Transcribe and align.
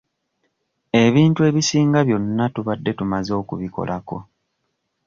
Ebintu 1.03 1.39
ebisinga 1.49 1.99
byonna 2.07 2.45
tubadde 2.55 2.91
tumaze 2.99 3.31
okubikolako. 3.41 4.17